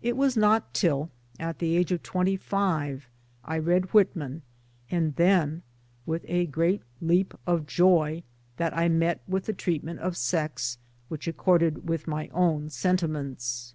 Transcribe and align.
It 0.00 0.16
was 0.16 0.38
not 0.38 0.72
till 0.72 1.10
(at 1.38 1.58
the 1.58 1.76
age 1.76 1.92
of 1.92 2.02
twenty 2.02 2.34
five) 2.34 3.10
I 3.44 3.58
read 3.58 3.92
Whitman 3.92 4.40
and 4.90 5.14
then 5.16 5.60
with 6.06 6.24
a 6.28 6.46
great 6.46 6.80
leap 7.02 7.34
of 7.46 7.66
joy 7.66 8.22
that 8.56 8.74
I 8.74 8.88
met 8.88 9.22
with 9.28 9.44
the 9.44 9.52
treat 9.52 9.84
ment 9.84 9.98
of 10.00 10.16
sex 10.16 10.78
which 11.08 11.28
accorded 11.28 11.86
with 11.90 12.08
my 12.08 12.28
own 12.32 12.70
sentiments. 12.70 13.74